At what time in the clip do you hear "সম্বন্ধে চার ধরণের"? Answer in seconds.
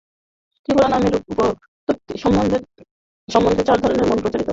3.27-4.07